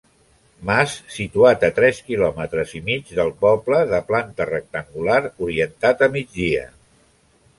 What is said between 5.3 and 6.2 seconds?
orientat a